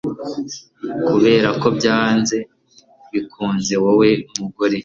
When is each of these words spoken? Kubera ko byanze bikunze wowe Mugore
Kubera 1.07 1.49
ko 1.61 1.67
byanze 1.77 2.37
bikunze 3.11 3.73
wowe 3.83 4.09
Mugore 4.39 4.77